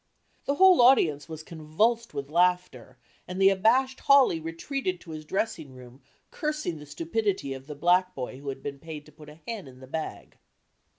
The 0.45 0.55
whole 0.55 0.81
audience 0.81 1.29
was 1.29 1.43
convulsed 1.43 2.11
with 2.11 2.31
laughter 2.31 2.97
and 3.27 3.39
the 3.39 3.49
abashed 3.49 3.99
Hawley 3.99 4.39
retreated 4.39 4.99
to 5.01 5.13
the 5.15 5.23
dressing 5.23 5.75
room 5.75 6.01
cursing 6.31 6.79
the 6.79 6.87
stupidity 6.87 7.53
of 7.53 7.67
the 7.67 7.75
black 7.75 8.15
boy 8.15 8.39
who 8.39 8.49
had 8.49 8.63
been 8.63 8.79
paid 8.79 9.05
to 9.05 9.11
put 9.11 9.29
a 9.29 9.41
hen 9.47 9.67
in 9.67 9.79
the 9.79 9.85
bag. 9.85 10.39